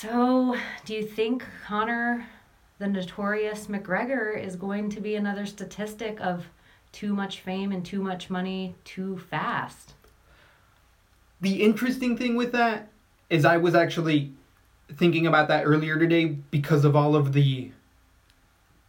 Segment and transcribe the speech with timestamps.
[0.00, 2.24] So, do you think Conor,
[2.78, 6.46] the notorious McGregor, is going to be another statistic of
[6.92, 9.94] too much fame and too much money too fast?
[11.40, 12.86] The interesting thing with that
[13.28, 14.30] is I was actually
[14.94, 17.72] thinking about that earlier today because of all of the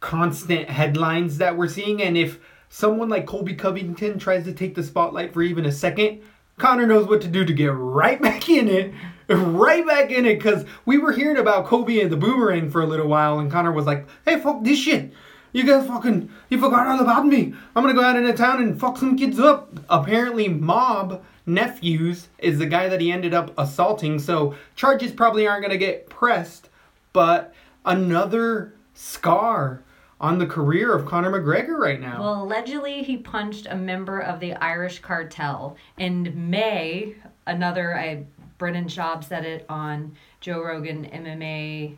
[0.01, 2.03] constant headlines that we're seeing.
[2.03, 2.37] And if
[2.69, 6.21] someone like Colby Covington tries to take the spotlight for even a second,
[6.59, 8.93] Conor knows what to do to get right back in it.
[9.29, 12.87] Right back in it, because we were hearing about Kobe and the boomerang for a
[12.87, 15.13] little while, and Conor was like, hey, fuck this shit.
[15.51, 17.53] You guys fucking, you forgot all about me.
[17.75, 19.79] I'm gonna go out into town and fuck some kids up.
[19.89, 25.63] Apparently, Mob Nephews is the guy that he ended up assaulting, so charges probably aren't
[25.63, 26.69] gonna get pressed,
[27.13, 27.53] but
[27.85, 29.83] another scar
[30.21, 32.19] on the career of Conor McGregor right now.
[32.19, 35.77] Well, allegedly, he punched a member of the Irish cartel.
[35.97, 37.15] In May,
[37.47, 38.25] another, I,
[38.59, 41.95] Brendan Schaub said it on Joe Rogan MMA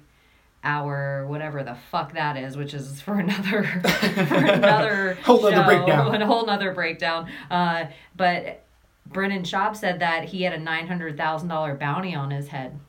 [0.64, 6.16] hour, whatever the fuck that is, which is for another for another Whole show, breakdown.
[6.22, 7.28] a whole nother breakdown.
[7.50, 7.86] Uh,
[8.16, 8.64] but
[9.08, 12.80] Brendan Schaub said that he had a nine hundred thousand dollar bounty on his head.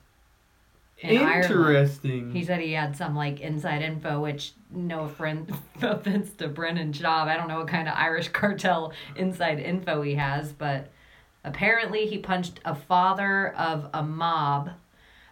[1.00, 1.44] in Ireland.
[1.44, 2.30] Interesting.
[2.32, 5.52] He said he had some like inside info, which no friend
[5.82, 7.26] offense to Brendan Schaub.
[7.26, 10.90] I don't know what kind of Irish cartel inside info he has, but
[11.44, 14.70] apparently he punched a father of a mob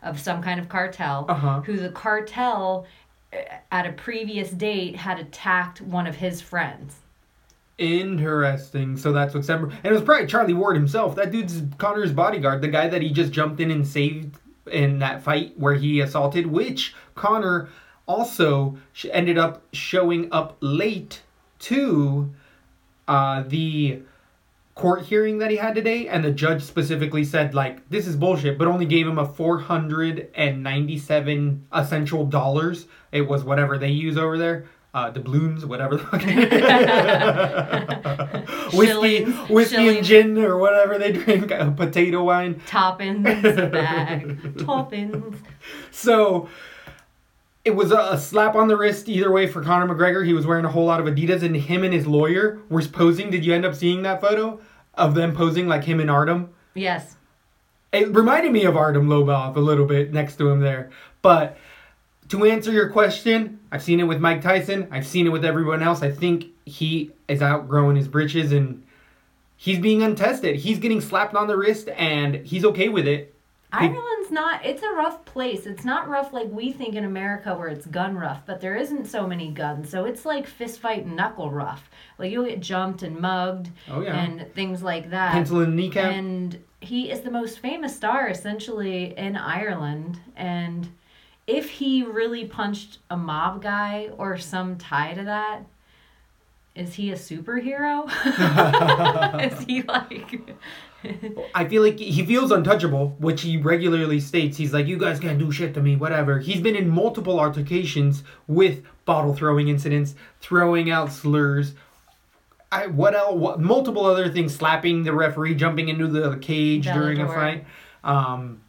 [0.02, 1.60] of some kind of cartel Uh-huh.
[1.60, 2.86] who the cartel
[3.32, 3.36] uh,
[3.70, 6.96] at a previous date had attacked one of his friends.
[7.78, 8.96] Interesting.
[8.96, 9.66] So that's what Semper.
[9.70, 11.16] And it was probably Charlie Ward himself.
[11.16, 14.38] That dude's Conor's bodyguard, the guy that he just jumped in and saved
[14.70, 17.68] in that fight where he assaulted, which Connor
[18.06, 18.76] also
[19.10, 21.22] ended up showing up late
[21.60, 22.30] to
[23.08, 24.02] uh, the
[24.80, 28.56] court hearing that he had today and the judge specifically said like this is bullshit
[28.56, 34.64] but only gave him a 497 essential dollars it was whatever they use over there
[34.94, 36.22] uh doubloons whatever the fuck
[38.72, 44.64] whiskey Shillings, whiskey and gin or whatever they drink uh, potato wine Toppins bag.
[44.64, 45.42] Toppins.
[45.90, 46.48] So
[47.64, 50.24] it was a, a slap on the wrist either way for Conor McGregor.
[50.24, 53.30] He was wearing a whole lot of Adidas, and him and his lawyer were posing.
[53.30, 54.60] Did you end up seeing that photo
[55.00, 56.50] of them posing like him and Artem?
[56.74, 57.16] Yes.
[57.92, 60.90] It reminded me of Artem Lobov a little bit next to him there.
[61.22, 61.56] But
[62.28, 64.86] to answer your question, I've seen it with Mike Tyson.
[64.92, 66.02] I've seen it with everyone else.
[66.02, 68.84] I think he is outgrowing his britches and
[69.56, 70.56] he's being untested.
[70.56, 73.34] He's getting slapped on the wrist and he's okay with it.
[73.72, 75.66] Ireland's not, it's a rough place.
[75.66, 79.06] It's not rough like we think in America where it's gun rough, but there isn't
[79.06, 79.88] so many guns.
[79.90, 81.88] So it's like fist fight and knuckle rough.
[82.18, 84.16] Like you'll get jumped and mugged Oh, yeah.
[84.18, 85.32] and things like that.
[85.32, 86.12] Pencil the kneecap.
[86.12, 90.18] And he is the most famous star essentially in Ireland.
[90.36, 90.88] And
[91.46, 95.62] if he really punched a mob guy or some tie to that,
[96.80, 98.08] is he a superhero?
[99.52, 100.56] is he like.
[101.54, 104.56] I feel like he feels untouchable, which he regularly states.
[104.56, 108.22] He's like, "You guys can't do shit to me, whatever." He's been in multiple altercations
[108.46, 111.74] with bottle throwing incidents, throwing out slurs.
[112.72, 113.34] I what else?
[113.34, 117.64] What, multiple other things, slapping the referee, jumping into the cage during a fight.
[118.04, 118.60] Um,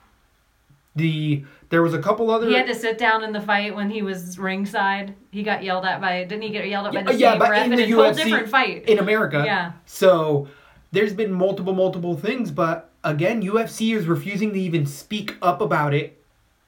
[0.95, 2.47] the there was a couple other.
[2.47, 5.15] He had to sit down in the fight when he was ringside.
[5.31, 7.65] He got yelled at by didn't he get yelled at by the yeah, same ref
[7.65, 8.89] in in a whole different fight?
[8.89, 9.41] in America.
[9.45, 9.71] Yeah.
[9.85, 10.49] So
[10.91, 15.93] there's been multiple, multiple things, but again, UFC is refusing to even speak up about
[15.93, 16.21] it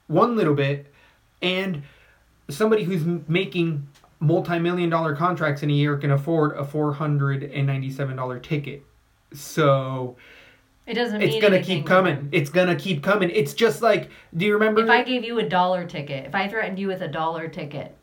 [0.06, 0.92] one little bit.
[1.42, 1.82] And
[2.48, 3.86] somebody who's making
[4.20, 8.82] multi-million dollar contracts in a year can afford a four hundred and ninety-seven dollar ticket.
[9.34, 10.16] So
[10.86, 12.28] It doesn't mean it's gonna anything keep coming.
[12.30, 13.30] It's gonna keep coming.
[13.30, 14.82] It's just like, do you remember?
[14.82, 17.96] If I gave you a dollar ticket, if I threatened you with a dollar ticket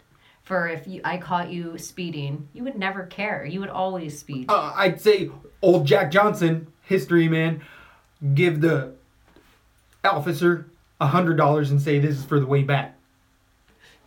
[0.44, 3.46] for if you I caught you speeding, you would never care.
[3.46, 4.48] You would always speed.
[4.50, 5.30] uh, I'd say
[5.62, 7.62] old Jack Johnson, history man,
[8.34, 8.94] give the
[10.04, 10.66] officer
[11.00, 12.98] a hundred dollars and say this is for the way back.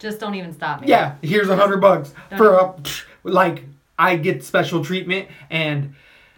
[0.00, 0.88] Just don't even stop me.
[0.88, 2.75] Yeah, here's a hundred bucks for a
[3.22, 3.64] like
[3.96, 5.94] I get special treatment and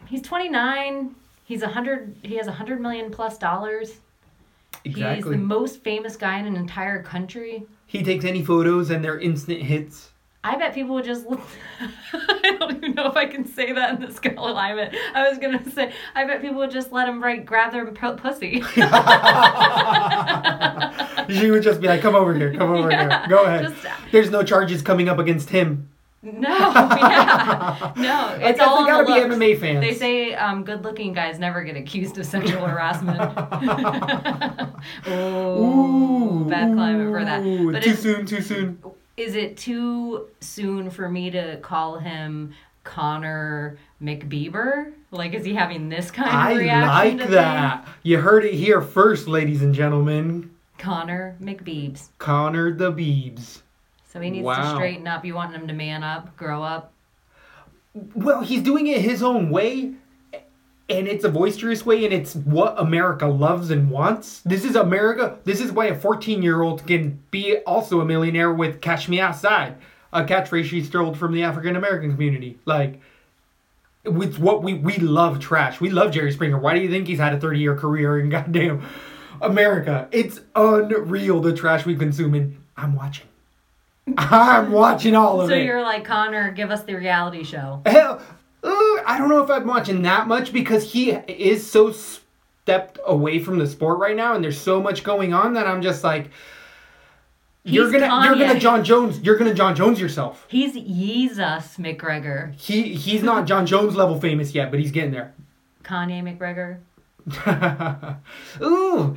[0.07, 1.15] He's 29.
[1.47, 2.15] He's a hundred.
[2.23, 3.95] He has a hundred million plus dollars.
[4.85, 5.15] Exactly.
[5.17, 7.65] He's the most famous guy in an entire country.
[7.87, 10.11] he takes any photos and they're instant hits.
[10.45, 11.41] I bet people would just look.
[12.13, 14.95] I don't even know if I can say that in this alignment.
[15.13, 18.15] I was gonna say, I bet people would just let him right grab their pu-
[18.15, 18.61] pussy.
[21.29, 23.87] she would just be like, "Come over here, come over Yeah, here, go ahead." just-
[24.13, 25.89] There's no charges coming up against him.
[26.23, 28.13] No, yeah, no.
[28.15, 29.55] I It's guess all they gotta the be.
[29.55, 29.81] MMA fans.
[29.81, 33.21] They say um, good-looking guys never get accused of sexual harassment.
[35.07, 37.43] oh, bad climate for that.
[37.73, 38.83] But too soon, too soon.
[39.17, 42.53] is it too soon for me to call him
[42.85, 44.93] Connor McBeaver?
[45.13, 47.31] Like, is he having this kind of I reaction I like to things?
[47.35, 47.89] that.
[48.03, 50.51] You heard it here first, ladies and gentlemen.
[50.79, 52.09] Connor McBeebs.
[52.19, 53.63] Connor the Beebs.
[54.17, 55.27] So he needs to straighten up.
[55.27, 56.91] You want him to man up, grow up.
[58.15, 59.93] Well, he's doing it his own way,
[60.89, 64.41] and it's a boisterous way, and it's what America loves and wants.
[64.41, 65.37] This is America.
[65.45, 69.21] This is why a 14 year old can be also a millionaire with Cash Me
[69.21, 69.77] Outside,
[70.15, 72.59] a catchphrase she stole from the African American community.
[72.65, 73.03] Like,
[74.03, 75.79] it's what we, we love trash.
[75.79, 76.59] We love Jerry Springer.
[76.59, 78.83] Why do you think he's had a 30 year career in goddamn
[79.43, 80.09] America?
[80.11, 83.27] It's unreal the trash we consume, and I'm watching.
[84.17, 85.59] I'm watching all of So it.
[85.59, 87.83] So you're like, Conor, give us the reality show.
[87.87, 88.21] Hell,
[88.63, 93.59] I don't know if I'm watching that much because he is so stepped away from
[93.59, 96.31] the sport right now, and there's so much going on that I'm just like,
[97.65, 100.47] you're He's gonna, you're gonna Jon Jones, you're gonna Jon Jones yourself.
[100.49, 102.55] He's Jesus McGregor.
[102.55, 105.35] He he's not Jon Jones level famous yet, but he's getting there.
[105.83, 106.79] Kanye McGregor.
[108.63, 109.17] Ooh,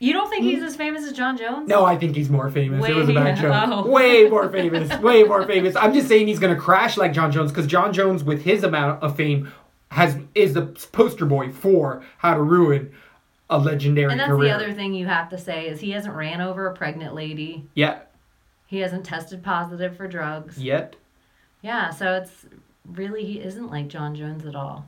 [0.00, 0.64] You don't think he's hmm?
[0.66, 1.68] as famous as Jon Jones?
[1.68, 2.86] no, I think he's more famous.
[2.88, 3.52] it was a Way- bad joke.
[3.68, 3.90] oh.
[3.90, 4.96] Way more famous.
[5.00, 5.74] way more famous.
[5.76, 9.02] I'm just saying he's gonna crash like Jon Jones because Jon Jones, with his amount
[9.02, 9.52] of fame,
[9.90, 12.92] has is the poster boy for how to ruin
[13.50, 14.50] a legendary And that's career.
[14.50, 17.64] the other thing you have to say is he hasn't ran over a pregnant lady.
[17.74, 18.00] Yeah,
[18.66, 20.58] He hasn't tested positive for drugs.
[20.62, 20.96] yet.
[21.62, 22.46] Yeah, so it's
[22.86, 24.86] really he isn't like Jon Jones at all.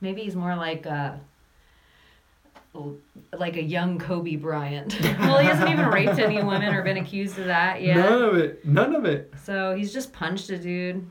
[0.00, 1.20] Maybe he's more like a
[3.32, 4.98] like a young Kobe Bryant.
[5.20, 7.96] well, he hasn't even raped any women or been accused of that yet.
[7.96, 8.64] None of it.
[8.64, 9.32] None of it.
[9.44, 11.06] So he's just punched a dude.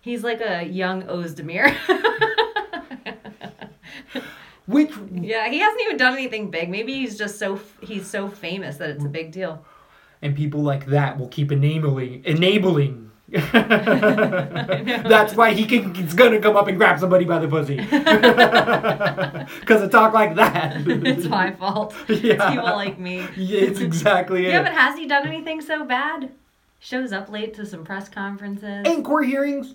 [0.00, 1.74] He's like a young Ozdemir.
[4.66, 6.70] Which yeah, he hasn't even done anything big.
[6.70, 9.64] Maybe he's just so he's so famous that it's a big deal.
[10.22, 13.10] and people like that will keep enabling enabling.
[15.08, 15.92] That's why he can.
[15.94, 17.76] He's gonna come up and grab somebody by the pussy.
[19.60, 20.76] Because a talk like that.
[20.86, 21.94] it's my fault.
[22.08, 23.26] It's people like me.
[23.36, 24.50] Yeah, it's exactly it.
[24.50, 26.30] Yeah, but has he done anything so bad?
[26.80, 28.86] Shows up late to some press conferences.
[28.86, 29.74] in court hearings,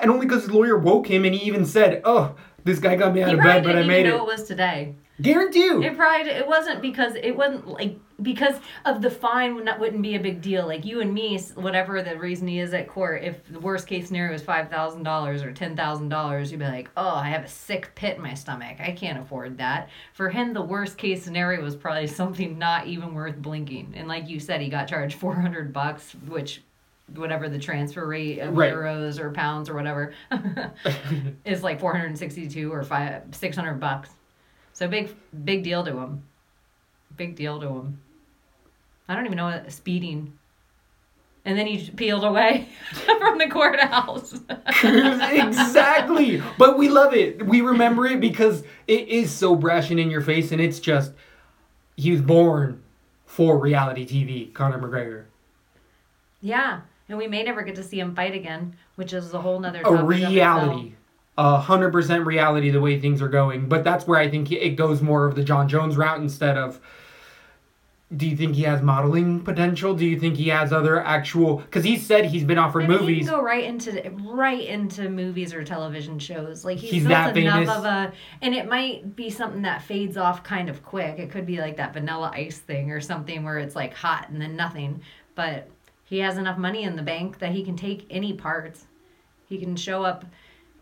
[0.00, 3.14] and only because his lawyer woke him, and he even said, "Oh, this guy got
[3.14, 4.94] me out of bed, but I made it." know it was today.
[5.20, 5.82] Guarantee you.
[5.82, 10.02] It probably it wasn't because it wasn't like because of the fine would not wouldn't
[10.02, 10.66] be a big deal.
[10.66, 14.06] Like you and me, whatever the reason he is at court, if the worst case
[14.06, 17.44] scenario is five thousand dollars or ten thousand dollars, you'd be like, oh, I have
[17.44, 18.78] a sick pit in my stomach.
[18.80, 19.90] I can't afford that.
[20.12, 23.94] For him, the worst case scenario was probably something not even worth blinking.
[23.96, 26.62] And like you said, he got charged four hundred bucks, which
[27.14, 28.72] whatever the transfer rate of Right.
[28.72, 30.14] euros or pounds or whatever
[31.44, 34.10] is like 462 or five 600 bucks
[34.72, 35.14] so big
[35.44, 36.22] big deal to him
[37.16, 38.00] big deal to him
[39.08, 40.32] i don't even know what speeding
[41.44, 44.40] and then he peeled away from the courthouse
[44.84, 46.40] exactly.
[46.56, 47.44] But we love it.
[47.44, 51.12] We remember it because it is so brash and in your face, and it's just
[51.96, 52.80] he was born
[53.26, 54.54] for reality TV.
[54.54, 55.24] Conor McGregor,
[56.40, 56.82] yeah
[57.12, 59.82] and we may never get to see him fight again which is a whole nother
[59.84, 60.92] a reality,
[61.38, 62.70] a hundred percent reality.
[62.70, 65.42] The way things are going, but that's where I think it goes more of the
[65.42, 66.80] Jon Jones route instead of.
[68.14, 69.94] Do you think he has modeling potential?
[69.94, 71.56] Do you think he has other actual?
[71.56, 73.26] Because he said he's been offered I mean, He movies.
[73.26, 76.62] can go right into right into movies or television shows.
[76.62, 77.74] Like he's, He's that enough famous.
[77.74, 81.18] of a, and it might be something that fades off kind of quick.
[81.18, 84.38] It could be like that Vanilla Ice thing or something where it's like hot and
[84.38, 85.00] then nothing.
[85.34, 85.70] But
[86.12, 88.84] he has enough money in the bank that he can take any parts.
[89.46, 90.26] He can show up.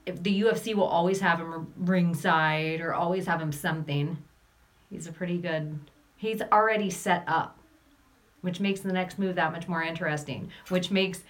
[0.04, 4.18] If the UFC will always have him ringside or always have him something.
[4.90, 5.78] He's a pretty good.
[6.16, 7.56] He's already set up,
[8.40, 10.50] which makes the next move that much more interesting.
[10.68, 11.22] Which makes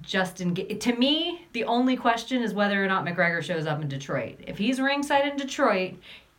[0.00, 0.54] Justin.
[0.54, 4.38] To me, the only question is whether or not McGregor shows up in Detroit.
[4.46, 5.94] If he's ringside in Detroit,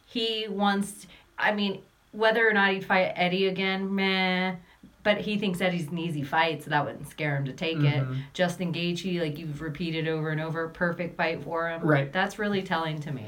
[0.05, 1.07] he wants.
[1.37, 1.81] I mean,
[2.13, 4.55] whether or not he'd fight Eddie again, meh.
[5.01, 8.03] But he thinks Eddie's an easy fight, so that wouldn't scare him to take it.
[8.03, 8.17] Mhm.
[8.33, 11.81] Justin Gaethje, like you've repeated over and over, perfect fight for him.
[11.81, 12.11] Right.
[12.11, 13.23] That's really telling to me.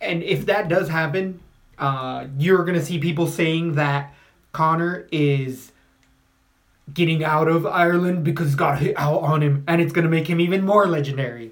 [0.00, 1.40] And if that does happen,
[1.78, 4.12] uh, you're gonna see people saying that
[4.52, 5.72] Conor is
[6.92, 10.38] getting out of Ireland because got hit out on him, and it's gonna make him
[10.38, 11.50] even more legendary.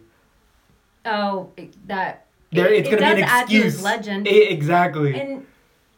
[1.07, 1.51] Oh,
[1.87, 2.27] that.
[2.53, 3.83] There, it- it's it gonna be an excuse.
[3.83, 4.29] legend.
[4.29, 5.19] I- exactly.
[5.19, 5.47] And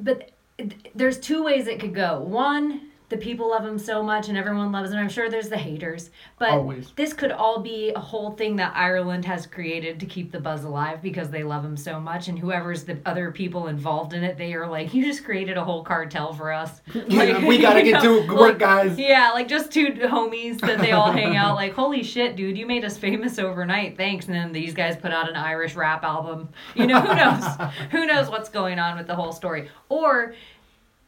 [0.01, 2.21] but it- there's two ways it could go.
[2.21, 4.99] One, the people love him so much and everyone loves him.
[4.99, 6.91] I'm sure there's the haters, but Always.
[6.97, 10.65] this could all be a whole thing that Ireland has created to keep the buzz
[10.65, 12.29] alive because they love him so much.
[12.29, 15.65] And whoever's the other people involved in it, they are like, you just created a
[15.65, 16.81] whole cartel for us.
[16.93, 18.99] Yeah, we gotta get know, to work, like, guys.
[18.99, 21.55] Yeah, like just two homies that they all hang out.
[21.55, 23.97] Like, holy shit, dude, you made us famous overnight.
[23.97, 24.27] Thanks.
[24.27, 26.49] And then these guys put out an Irish rap album.
[26.75, 27.73] You know, who knows?
[27.91, 29.71] who knows what's going on with the whole story?
[29.89, 30.35] Or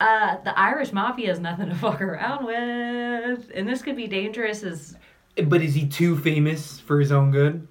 [0.00, 4.62] uh, the Irish mafia is nothing to fuck around with, and this could be dangerous.
[4.62, 4.96] As
[5.44, 7.66] But is he too famous for his own good?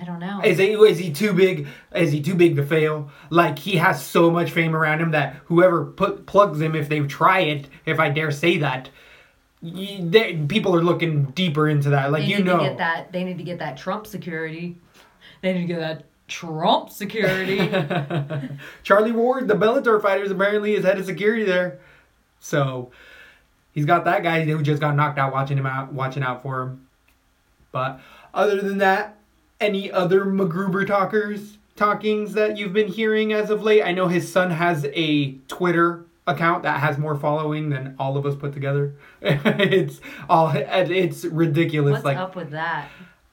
[0.00, 0.40] I don't know.
[0.44, 1.66] Is he, is he too big?
[1.94, 3.10] Is he too big to fail?
[3.30, 7.00] Like he has so much fame around him that whoever put plugs him, if they
[7.00, 8.90] try it, if I dare say that,
[9.60, 12.12] y- they, people are looking deeper into that.
[12.12, 13.12] Like they you know, to get that.
[13.12, 14.76] They need to get that Trump security.
[15.42, 17.58] They need to get that Trump security.
[18.82, 21.80] Charlie Ward, the Bellator fighters, apparently is head of security there.
[22.38, 22.92] So
[23.72, 26.62] he's got that guy who just got knocked out watching him out, watching out for
[26.62, 26.86] him.
[27.72, 28.00] But
[28.32, 29.16] other than that,
[29.60, 33.82] any other MacGruber talkers talkings that you've been hearing as of late?
[33.82, 38.26] I know his son has a Twitter account that has more following than all of
[38.26, 38.94] us put together.
[39.22, 41.92] it's all it's ridiculous.
[41.92, 42.88] What's like up with that?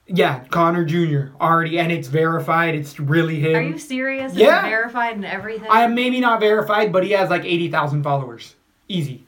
[0.08, 1.36] Yeah, Conor Jr.
[1.42, 2.76] already, and it's verified.
[2.76, 3.56] It's really him.
[3.56, 4.36] Are you serious?
[4.36, 4.60] Yeah.
[4.60, 5.68] It's verified and everything.
[5.70, 8.56] I am maybe not verified, but he has like 80,000 followers.
[8.88, 9.26] Easy.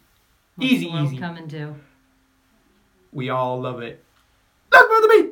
[0.56, 1.18] What's easy, easy.
[1.18, 1.76] Coming to.
[3.12, 4.04] We all love it.
[4.72, 5.32] That's about the beat.